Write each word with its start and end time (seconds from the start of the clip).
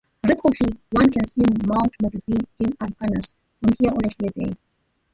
Reportedly, 0.25 0.79
one 0.93 1.11
can 1.11 1.27
see 1.27 1.43
Mount 1.67 1.93
Magazine 2.01 2.47
in 2.57 2.75
Arkansas 2.81 3.35
from 3.61 3.75
here 3.79 3.91
on 3.91 3.99
a 4.03 4.09
clear 4.09 4.31
day. 4.33 4.57